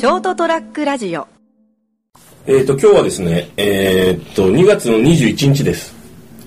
[0.00, 1.28] ショートトラックラジオ
[2.46, 5.94] えっ、と、今日はですね、えっ、と、2月の21日です。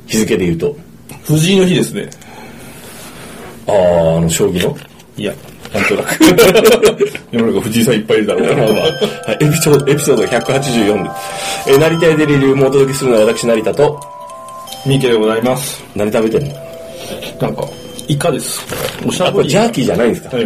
[0.07, 0.75] 日付で言うと。
[1.23, 2.09] 藤井の日ですね。
[3.67, 4.75] あー、あの、将棋の？
[5.17, 5.35] いや、
[5.71, 6.25] なんとなく。
[7.31, 8.49] 世の中藤井さんいっぱいいるだろう。
[8.57, 11.09] はい、エピソード、エピソード184で
[11.63, 11.69] す。
[11.69, 13.99] えー、成田屋デリリウムをお届けするのは私、成田と、
[14.83, 15.83] 三池でございます。
[15.95, 16.55] 何食べてんの？
[17.39, 17.67] なんか、
[18.07, 18.59] イカです。
[19.05, 19.47] おしゃぶり。
[19.47, 20.37] れジャーキーじゃないんですか？
[20.37, 20.45] はい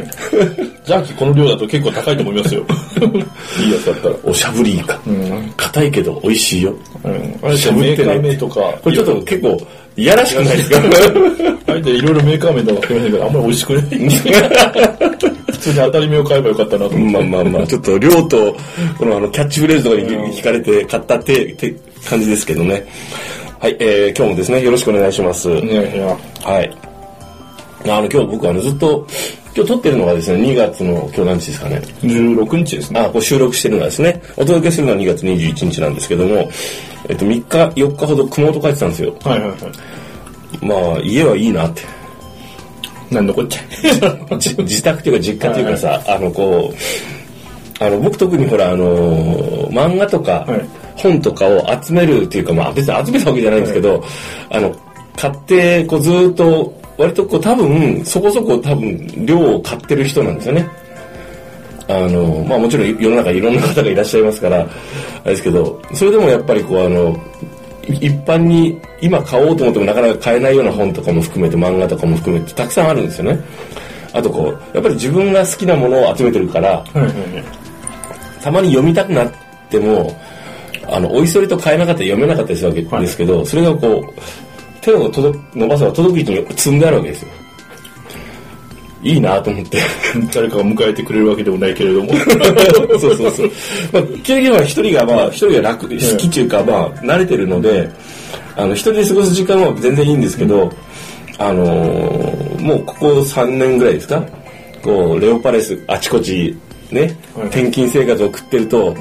[0.87, 2.61] ジャーキーこの量だと結構高いと思いますよ。
[3.65, 4.15] いいやつだったら。
[4.23, 4.93] おしゃぶりイカ。
[4.95, 6.73] ん硬いけど美味しいよ。
[7.03, 7.11] うん。
[7.43, 8.55] あれってメーカー名とか。
[8.83, 9.57] これちょっと結構、
[9.97, 10.81] いやらしくないですか？
[11.67, 13.83] あれでいろいろメーカー名とか含めてけど、あんまり美味しくない。
[15.51, 17.27] 普通に当たり目を買えばよかったなと思って。
[17.27, 18.55] まあまあまあ、ちょっと量と、
[18.97, 21.73] このあの、キャッチフレーズとかに惹かれて買ったって、って
[22.07, 22.85] 感じですけどね。
[23.59, 25.49] はい、えー、今日もですね、よろしくお願いします。
[25.49, 26.15] いやいや。
[26.43, 26.71] はい。
[27.83, 29.05] あの、今日僕あの、ずっと、
[29.55, 31.81] 今日撮ってるのがですね、2月の、今日何日ですかね。
[32.01, 32.99] 16日ですね。
[32.99, 36.49] あ、こう収録してるのはですね、お届けするのは2月21日なんですけども、
[37.07, 39.15] えっと、3日、4日ほど熊本帰ってたんですよ。
[39.23, 39.57] はいはいはい。
[40.61, 41.81] まあ、家はいいなって。
[43.09, 43.61] なんのこっちゃ。
[44.37, 54.03] じ自宅というか実家というかさ、あの、こう、あの、僕特にほら、あの、漫画とかはい、本とかを集めるっていうか、まあ別に集めたわけじゃないんですけど、
[54.49, 54.75] あの、
[55.15, 60.67] 買って、こうずーっと、割とこう多分、そこそこ多分、量を買ってる人なんですよね。
[61.87, 64.65] あの、まあもちろん世の中いろんな方がいらっしゃいますから、あ
[65.25, 67.17] れですけど、それでもやっぱりこうあの、
[67.87, 73.39] い一般に今買おうと思ってもなかなか買えないような本とかも含めて漫画とかも含めてたくさんあるんですよね。
[74.13, 76.83] あとこう、やっぱり自分が好きなものを集めてるから。
[78.41, 79.31] たまに読みたくなっ
[79.69, 80.15] ても、
[80.87, 84.21] あの、おいそれと買えなかったり読めなかったりするわけですけど、それがこう、
[84.87, 87.27] 手を届伸ばせば届く位置に積んであるわけですよ。
[89.03, 89.77] いいなと思って。
[90.33, 92.09] 誰かが迎えてくれるわけでもないけれども。
[92.99, 93.51] そうそうそう。
[93.91, 97.89] まあ、基本的には一人がまあ、一人が楽、好きっていうか、まあ、慣れてるので、
[98.55, 100.71] あの、一人で過ごす時間は全然いいんですけど、
[101.37, 104.23] あのーもうここ3年ぐらいですか？
[104.81, 106.55] こう、レオパレス、あちこち、
[106.91, 107.01] ね、
[107.35, 108.95] はい転勤生活を送ってると、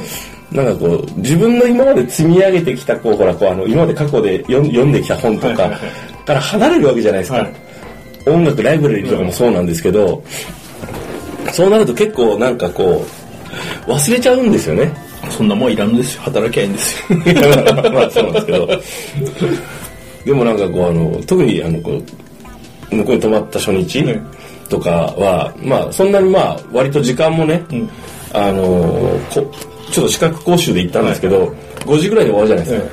[0.52, 5.70] なんかこう、自分の今まで積み上げてきた、こう、ほら、こう、あの、今まで過去で読ん読んできた本とか
[6.24, 7.38] から離れるわけじゃないですか。
[7.38, 7.66] はい
[8.26, 10.22] 音楽、ライブラリーとかもそうなんですけど、
[11.52, 13.04] そうなると結構なんかこ
[13.86, 14.92] う、忘れちゃうんですよね。
[15.30, 16.22] そんなもんいらんですよ。
[16.22, 17.18] 働きゃいいんですよ。
[17.92, 18.68] まあそうなんですけど。
[20.24, 22.02] でもなんかこうあの、特にあの、こ
[22.90, 24.20] う、向こうに泊まった初日ね
[24.68, 27.88] とかは、まあそんなにまあ割と時間もね、ん
[28.32, 28.62] あの、
[29.32, 29.52] こ
[29.90, 32.88] ちょっと資格講習で行ったんですけど、5時ぐらいで終わるじゃないで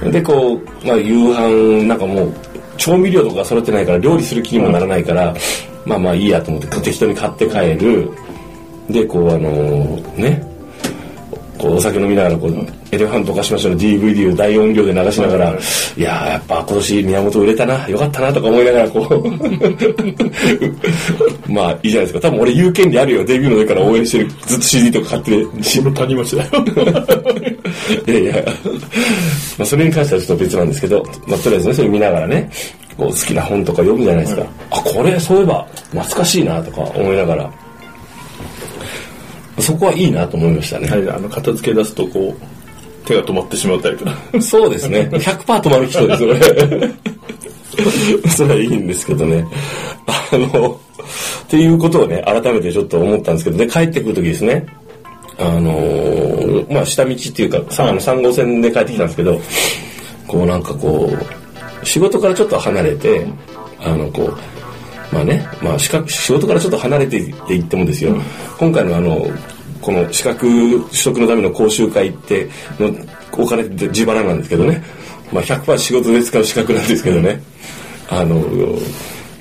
[0.00, 0.10] すか。
[0.10, 2.34] で、こう、まあ夕飯、なんかもう、
[2.76, 5.34] 調味料とか揃ってないから料理する気にもならないから、
[5.84, 8.10] まあまあいいやと思って適当に買って帰る。
[8.88, 9.50] で、こうあの
[10.16, 10.47] ね、
[11.58, 12.54] こうお酒飲みながらこう、
[12.90, 13.72] エレファント化しましょう。
[13.72, 15.54] の DVD を大音量で流しながら、い
[16.00, 19.28] やーやっぱ今年宮本売れたな、よかったなとか思いながらこう、
[21.52, 22.20] まあいいじゃないですか。
[22.20, 23.24] 多分俺言う権利あるよ。
[23.24, 25.50] デビューの上から応援してる、ずっと CD とか買って、こ
[25.84, 26.50] の谷町だよ。
[28.06, 28.34] いやいや、
[29.58, 32.50] まあ、それに関してはちょっと別なんですけど、まあ、とりあえずね、それ見ながらね、
[32.96, 34.46] こう好きな本とか読むじゃないですか。
[34.70, 37.50] あ、これ、そういえば、懐かしいなとか思いながら、
[39.68, 40.88] そこはいいなと思いましたね。
[40.88, 44.14] はい、あの、片付け出すとこう、手が止まってしまうタイプだ。
[44.40, 45.00] そうですね。
[45.12, 46.40] 100%止まる人です、それ。
[48.30, 49.46] それはいいんですけどね。
[50.06, 50.80] あの、
[51.44, 54.64] っていうことをね、改めてちょっと思ったんですけど、で、帰ってくるときですね、
[55.38, 59.38] あのーまあ、下道っていうか、さあの3号線で帰ってきたんですけど、
[60.26, 63.26] こうなんかこう、仕事からちょっと離れて、
[63.80, 68.16] あの、こう、まあね、まあ、仕事からちょっと離れていって言ってもですよ、
[68.58, 69.26] 今回のあの、
[69.80, 70.48] この資格
[70.88, 72.94] 取得のための講習会っての
[73.32, 74.82] お金って自腹なんですけどね、
[75.32, 77.40] まあ100%仕事で使う資格なんですけどね、
[78.08, 78.42] あの、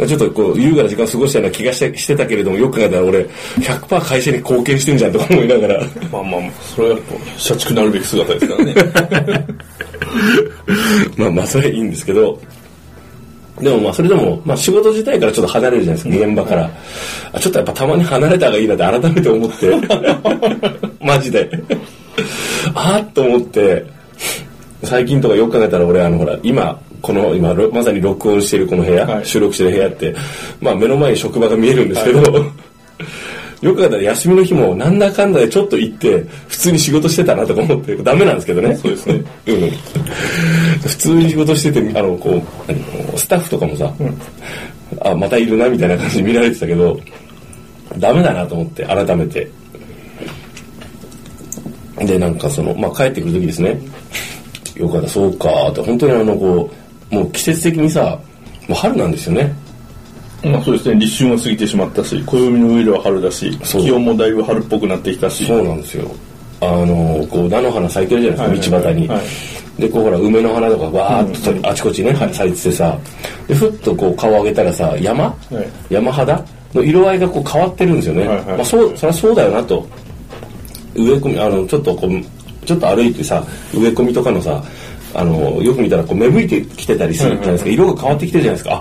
[0.05, 6.99] ちょっとこう、優雅な時間を過ごしたような気がしてしてたけれども、よく考えたら俺、100%会社に貢献してんじゃんとか思いながら、まあまあ、それは
[7.37, 8.75] 社畜なるべき姿ですからね。
[11.17, 12.39] まあまあそれはいいんですけど、
[13.59, 16.69] でもまあそれでも、まあ仕事自体からちょっと離れるじゃないですか、現場から。
[17.33, 19.75] あちょっとやっぱたまに離れた方がいいなって改めて思って、
[21.01, 21.49] マジで。
[22.73, 23.85] あーっと思って、
[24.83, 29.25] 最近とかよく考えたら俺あのほら、今、この今ろまさに録音してるこの部屋、はい。
[29.25, 30.15] 収録してる部屋って、
[30.61, 32.21] まあ目の前に職場が見えるんですけど、
[33.61, 38.75] よく考えたら休みの日もなんだかんだでちょっと行って普通に仕事してたなとか思ってダメなんですけどね。
[38.75, 39.15] そうですね。
[39.15, 39.71] うん。
[40.81, 43.93] 普通に仕事しててあのこう何スタッフとかもさ、
[45.01, 46.99] あまたいるなみたいな感じで見られてたけど
[47.97, 49.47] ダメだなと思って改めて。
[52.05, 53.79] で、なんかその、まあ、帰ってくる時ですね。
[54.75, 56.69] よかった、そうか、って、本当にあの、こ
[57.11, 58.19] う、もう季節的にさ、
[58.67, 59.51] もう春なんですよね。
[60.51, 65.45] まあそうですね、立春が過ぎてしまったし、暦の上では春だし、気温もだいぶ春っぽくなってきたし。
[65.45, 66.11] そうなんですよ。
[66.59, 69.07] あの、こう、菜の花咲いてるじゃないですか、道端に。
[69.07, 69.21] はい
[69.77, 72.97] で、こうほら、梅の花とかバーっとあちこちね、咲いててさ、
[73.47, 78.27] で、ふっとこう顔上げたらさ、山、はい山肌の色合いがこう変わってるんですよね。
[78.27, 79.87] はいはいまあそう、そりゃそうだよなと。
[80.95, 84.63] 植え込み、あの、ちょっとこう、ちょっと歩いてさ、植え込みとかのさ、
[85.17, 87.69] あの、よく見たらこう芽吹いてきてたりするじゃないですか。
[87.71, 88.75] 色が変わってきてるじゃないですか。
[88.75, 88.79] あ、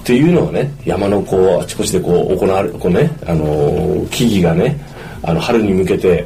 [0.00, 4.78] っていうのはね、山のこう、あちこちでこう、行われる、こうね、あの、木々がね、
[5.24, 6.24] あの、春に向けて、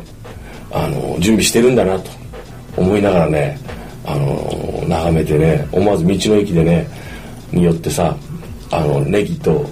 [0.70, 2.11] あの、準備してるんだなと
[2.76, 3.58] 思いながらね、
[4.05, 6.87] あの、眺めてね、思わず道の駅でね、
[7.50, 8.14] によってさ、
[8.70, 9.64] あの、ネギと、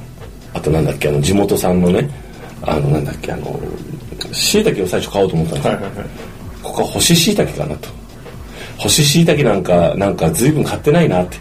[0.54, 2.08] あとなんだっけ、あの、地元産のね、
[2.62, 3.60] あの、なんだっけ、あの、
[4.32, 5.78] 椎茸を最初買おうと思ったんですよ。
[6.62, 8.03] ここは干し椎茸かなと。
[8.84, 11.38] 干し椎茸なんか、なんか随分買ってないなって。
[11.38, 11.40] っ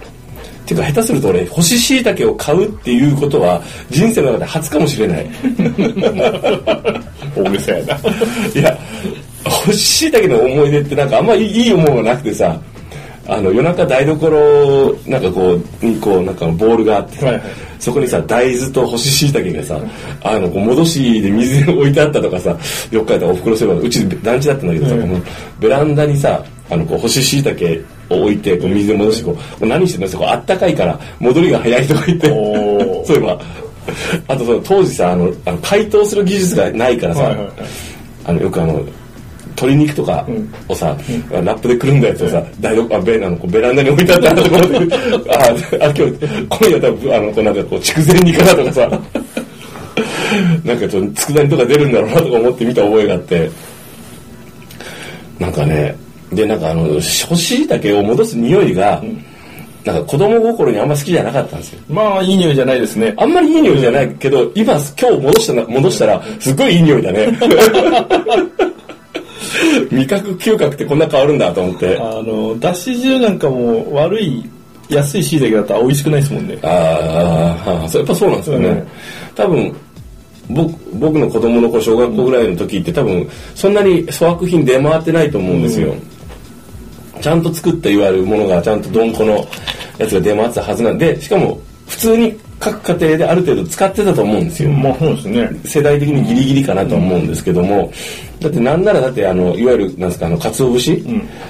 [0.66, 5.28] ていうか下手すると俺、干し椎茸を買うっていうことは人生の中で初かもしれない。
[7.36, 8.00] 大げさやな。
[8.56, 8.78] いや、
[9.44, 12.58] 干し椎茸の思い出ってなんかあんまりいい思いがなくてさ、
[13.26, 17.44] あの夜中台所なんかこうにこうなんかボールがあってさ、はいはい。
[17.80, 19.80] そこにさ大豆と干し椎茸がさ、
[20.24, 22.58] あのこう戻しで水に置いてあったとかさ
[22.92, 25.02] よく書いたお袋そういえばうち団地だったんだけどさ、うん。
[25.02, 25.22] この
[25.60, 32.28] ベランダにさあのこう干し椎茸を置いてこう水で戻してこうこう何してんのってこうあったかいから戻りが早いとか言って
[33.08, 33.40] そういえば。
[34.30, 37.54] あとその当時さあのあの解凍する技術がないからさ、はいはいはい。
[38.26, 38.82] あのよくあの
[39.56, 40.26] 鶏肉とか
[40.68, 40.98] をさ、
[41.32, 44.78] ラップでくるんだやつをさ、台所あベあのこうベランダに置いてあったところで、
[45.32, 46.14] ああ今日
[46.50, 48.90] 今夜多分あのこうなんかこう筑前煮かなとかさ、
[50.64, 53.50] なんかちょっと佃煮とか出るんだろうなとか思って見た覚えがあって、
[55.40, 55.96] なんかね、
[56.32, 59.02] でなんかあの干し茸を戻す匂いが、
[59.86, 61.82] なんか子供心にあんま好きじゃなかったんですよ。
[61.90, 63.14] まあいい匂いじゃないですね。
[63.18, 67.28] あんまりいい匂いじゃないけど、今、今日戻したな、戻したら、すごいいい匂いだね。
[69.94, 71.98] 味覚嗅覚ってこんな変わるんだと思って。
[71.98, 74.50] ああの、だし汁なんかも悪い、
[74.90, 76.58] 安い椎茸だったら美味しくないですもんね。
[76.62, 78.68] あー、そうやっぱそうなんですよね。
[78.70, 78.88] うん
[79.36, 79.76] 多分、
[80.50, 85.96] 僕僕の子供の子小学校ぐらいの時って多分そんなに粗悪品出回ってないと思うんですよ、
[87.22, 89.46] ちゃんと作ったいわゆるものがちゃんとどんこの
[89.98, 95.50] やつが出回ってたはずなんでしかも普通に各家庭である程度使ってたと思うんですよ、まあそうですね。
[95.66, 97.92] 世代的にギリギリかなと思うんですけども、
[98.40, 101.04] だってなんならだってあのいわゆるなんですかあの鰹節、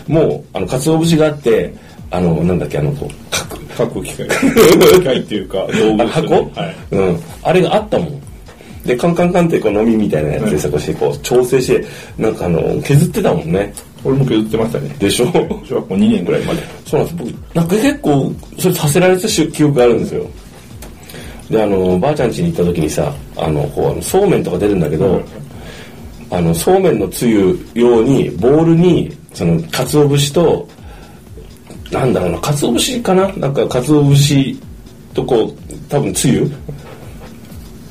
[0.07, 1.73] もうあの鰹節があって
[2.09, 3.53] あのなんだっけあのこう角。
[3.77, 4.27] 書く機械。
[4.93, 6.03] 機械っていうか、道具ね。
[6.03, 6.75] あ箱、はい。
[6.91, 8.21] うん、あれがあったもん。
[8.85, 11.85] でカンカンカンってこう飲みみたいなやつでさこうしてこう調整して
[12.17, 13.73] なんかあの削ってたもんね。
[14.03, 14.93] 俺も削ってましたね。
[14.99, 15.25] でしょ？
[15.63, 16.59] 小学校2年ぐらいまで。
[16.85, 17.31] そうなんです。
[17.33, 20.27] 僕なんか結構それさせられたし記憶があるんですよ
[21.53, 25.21] であのばあちゃん家に行った時にさあのこうあのそうめんとか出るんだけど、
[26.31, 30.67] あのそうめんのつゆ用にボウルにその鰹節と
[31.91, 33.31] なんだろうな鰹節かな？
[33.33, 34.59] なんか鰹節
[35.13, 35.53] とこう
[35.87, 36.49] 多分つゆ？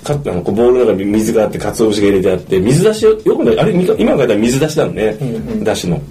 [0.02, 3.60] かあのこうボウルの中に水があって鰹節が入れてあって水出しよよくない？
[3.60, 5.16] あれ今書いたら水出しだのね、
[5.62, 6.02] 出しの。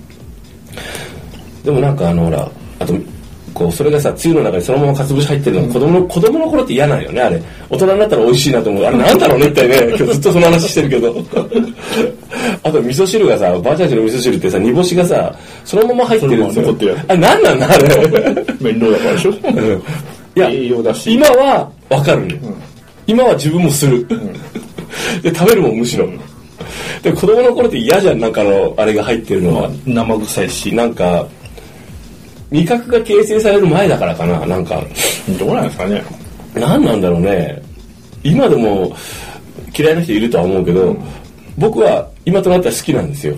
[1.65, 2.49] でもなんかあのほら
[2.79, 2.93] あと
[3.61, 7.41] こうそれがさつゆの中にそのままかつぶし入ってるのが子供の子供の頃って嫌なんよねあれ。
[7.69, 8.83] 大人になったら美味しいなと思う。
[8.83, 11.15] あれなんだろうね一体ね今日ずっとその話してるけど。
[12.63, 16.65] あと味噌汁がさばあちゃんちの味噌汁ってさ煮干しがさそのまま入ってるんですよ。
[16.65, 17.05] そのまま残ってるやつ。
[17.07, 17.87] あれ何なんだあれ。
[18.59, 19.31] 面倒だからでしょ。
[20.33, 21.13] いや栄養だし。
[21.13, 22.37] 今はわかるよ、
[23.05, 24.07] 今は自分もする、
[25.21, 26.07] で食べるもんむしろ、
[27.03, 30.73] で子供の頃って嫌じゃんなんかあのあれが入ってるのは、生臭いし。
[30.73, 31.27] なんか
[32.51, 34.45] 味覚が形成される前だからかな。
[34.45, 34.83] なんか
[35.39, 36.03] どうなんですかね。
[36.53, 37.61] 何なんだろうね。
[38.23, 38.95] 今でも
[39.77, 40.95] 嫌いな人いるとは思うけど、
[41.57, 43.35] 僕は今となっては好きなんですよ、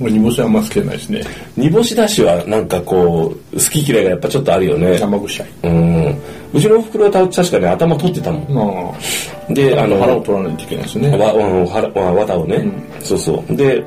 [0.00, 1.22] 俺煮干しはあんま好きじゃないですね。
[1.56, 4.98] 煮干しだしはなんかこう好き嫌いがやっぱちょっとあるよね。
[4.98, 5.46] 生臭い。
[5.62, 6.18] うん。
[6.52, 8.92] うちのおふくろはた確かね頭取ってたもん。
[9.48, 11.16] までああ、腹をの取らないといけないですね。
[11.16, 12.64] わわわわ綿をね、
[13.00, 13.56] そうそう。
[13.56, 13.84] で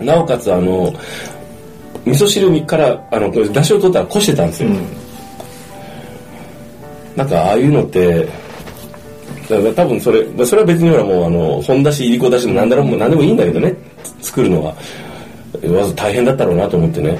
[0.00, 0.92] なおかつあの
[2.06, 4.70] 味噌汁からあの出汁を取ったらこしてたんですよ、
[7.16, 8.28] なんかああいうのって
[9.74, 13.74] 多分それそれは別にほらもうあの本だしいりこだしの何だろうもう何でもいいんだけどね。
[14.20, 14.74] 作るのは。
[15.64, 17.18] わざ大変だったろうなと思ってね、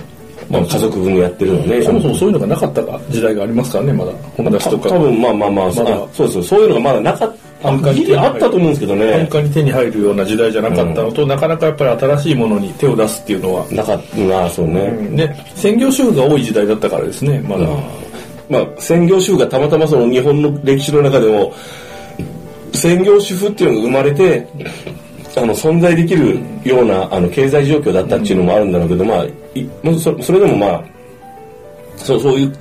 [0.48, 1.82] まあ、家族分でやってるのね。
[1.82, 4.12] そもそもそういうのがなかったか時代がありますからね、まだ。
[4.36, 4.88] 本出しとか。
[4.88, 9.28] た多分まあまあまあ、まそうそうそういうのがまだなかっ安価にギリあったと思うんですけど安ね。
[9.30, 11.02] 価に手に入るような時代じゃなかった。
[11.02, 14.16] のと、なかなかやっぱり新しいものに手を出すっていうのは、なかった。
[14.16, 14.90] な、そうね。
[15.16, 17.66] で専業主婦が多い時代だったからですねまだ、
[18.48, 21.52] まあ、専業主婦がたまたまその日本の歴史の中でも、
[22.72, 24.46] 専業主婦っていうのが生まれて、
[25.36, 29.26] あの、存在できるような、あの、経済状況だったっていうのもあるんだろうけど、まあ、
[29.98, 30.84] そそれでもまあ、
[31.96, 32.52] そう、そういう、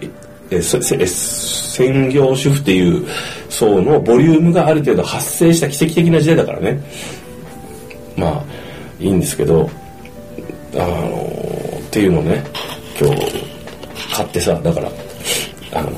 [0.51, 3.05] え専業主婦っていう
[3.49, 6.81] 層のボリュームがある程度発生した奇跡的な時代だからね。
[8.15, 8.43] まあ、
[8.99, 9.69] いいんですけど、
[10.75, 12.43] あのっていうのをね、
[12.99, 13.49] 今日、
[14.13, 14.91] 買ってさ、だから、
[15.71, 15.91] あの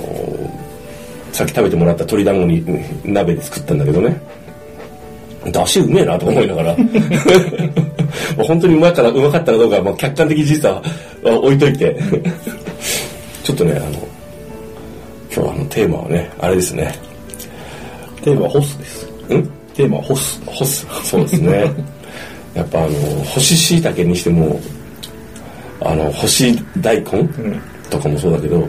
[1.32, 2.64] さっき食べてもらった鶏団子に
[3.06, 4.22] 鍋で作ったんだけどね、
[5.52, 6.76] だしうめえなと思いながら、
[8.46, 10.82] 本当にうまかったうまかったかどうか、まあ、客観的事実は
[11.24, 11.96] 置いといて、
[13.44, 13.90] ちょっとね、あの、
[15.34, 16.94] 今日あのテーマはね、あれですね、
[18.24, 19.44] テーマはホスですん？
[19.74, 20.86] テーマはホス干す。
[21.04, 21.72] そうですね。
[22.54, 22.90] やっぱあの、
[23.24, 24.60] 干し椎茸にしても、
[25.80, 27.28] あの、干し大根、
[27.90, 28.68] とかもそうだけど、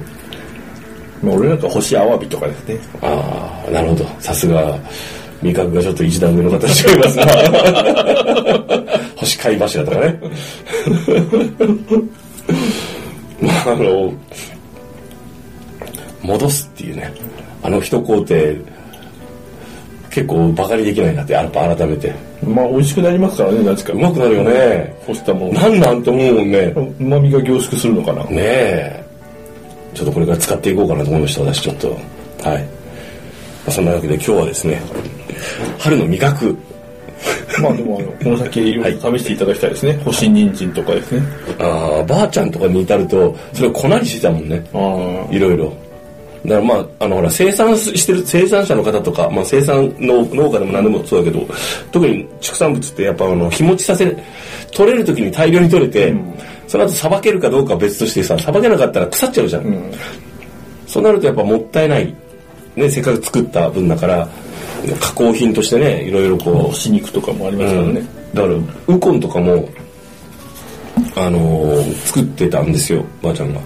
[1.22, 4.06] まあ俺なんか星アワビとかですねああ、なるほど。
[4.20, 4.78] さすが、
[5.42, 7.26] 味覚がちょっと一段上の方違いますが。
[9.16, 10.20] 干し貝柱とかね。
[13.42, 14.12] まあ、あの、
[16.22, 17.12] 戻すっていうね、
[17.62, 18.34] あの一工程、
[20.12, 22.14] 結構バカにできないなって、やっぱ改めて。
[22.46, 24.94] まあ美味しくなりますからね何かうまくなるよね。
[25.06, 26.58] 干したものなんなんて思うもんね。
[26.98, 29.04] うまみが凝縮するのかなねえ。
[29.94, 31.88] ちょっとこれから使っていこうかなと思いました、私ちょっと。
[31.88, 31.94] は
[32.58, 32.62] い。
[32.62, 32.68] ま
[33.68, 34.82] あそんなわけで今日はですね、
[35.78, 36.56] 春の味覚。
[37.62, 41.22] まあでもあのこの先 いろいろ試していただきたいですね、干し人参とかですね
[41.58, 44.62] ああ、ばあちゃんとかに至ると、それを粉にしてたもんね。
[44.74, 45.72] ああいろいろ。
[46.44, 51.46] だからまあ、あのほら、生産してる生産者の方とか、まあ生産の農家でも何でもそうだけど、
[51.92, 54.18] 特に畜産物ってやっぱあの、日持ちさせる、
[54.72, 56.14] 取れる時に大量に取れて、
[56.66, 59.92] その後さばけるかどうかは別としてさ、さばけなかったら腐っちゃうじゃん。
[60.86, 62.14] そうなるとやっぱもったいない。
[62.74, 64.28] ね、せっかく作った分だから、
[64.98, 68.02] 加工品としてね、いろいろこう、干し肉とかもありますからね、
[68.34, 68.54] だから
[68.88, 69.68] ウコンとかも
[71.14, 73.60] あのー作ってたんですよばあちゃんが。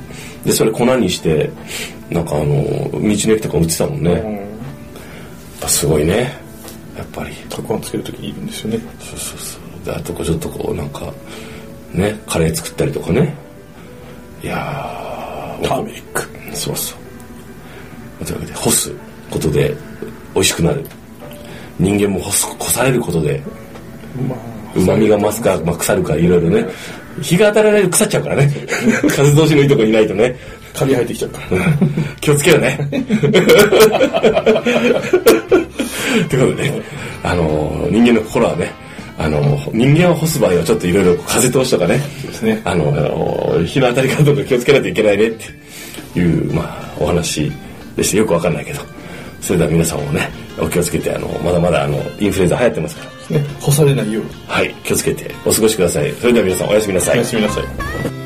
[0.45, 1.50] でそれ粉にして
[2.10, 4.22] なんかあのー道の駅とか売ってたもんね、やっ
[5.60, 6.38] ぱすごいね。
[6.96, 7.34] やっぱり。
[7.48, 8.80] たくあんつける時にいるんですよね。
[9.00, 9.84] そうそうそう。
[9.84, 11.12] であとこうちょっとこうなんか
[11.92, 13.34] ねカレー作ったりとかね。
[14.42, 16.22] いやーターメリック
[16.56, 16.96] そうそ
[18.20, 18.25] う。
[18.25, 18.92] というわけで干す
[19.30, 19.76] ことで
[20.34, 20.84] 美味しくなる。
[21.78, 23.42] 人間も干す干されることで
[24.28, 24.56] まあ。
[24.76, 26.66] うまみが増すか、まあ、腐るかいろいろね。
[27.22, 28.52] 日が当たらないと腐っちゃうからね。
[29.08, 30.36] 風通しのいいとこにいないとね
[30.76, 31.47] カビ生えてきちゃうから。
[32.21, 32.78] 気をつけようね。
[36.28, 36.83] ということでね
[37.23, 38.73] あの人間の心はね
[39.18, 39.40] あの
[39.73, 42.00] 人間を干す場合はちょっといろいろ風通しとかね
[42.42, 42.61] ね。
[42.64, 42.92] あの
[43.64, 45.30] 日の当たり方とか気をつけないといけないねっ
[46.14, 47.50] ていう、まあ、お話
[47.97, 48.80] でしてよくわかんないけど。
[49.40, 50.28] それでは皆さんもね
[50.59, 53.38] お気をつけてあのまだまだあのインフルエンザ流行ってますから。
[53.38, 53.45] ね。
[53.61, 54.30] 干されないように。
[54.49, 56.12] はい、気をつけてお過ごしください。
[56.21, 57.14] それでは皆さんおやすみなさい。
[57.16, 57.25] おや。
[57.25, 58.25] すみなさい